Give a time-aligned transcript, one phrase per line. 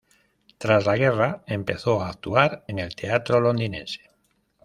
[0.57, 4.09] Tras la guerra, empezó a actuar en el teatro londinense.